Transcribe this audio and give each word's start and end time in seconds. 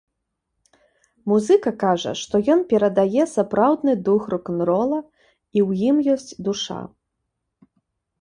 Музыка 1.31 1.71
кажа, 1.83 2.13
што 2.21 2.39
ён 2.53 2.63
перадае 2.71 3.23
сапраўдны 3.33 3.93
дух 4.07 4.21
рок-н-рола 4.35 4.99
і 5.01 5.59
ў 5.67 5.93
ім 5.93 5.97
ёсць 6.15 6.31
душа. 6.49 6.79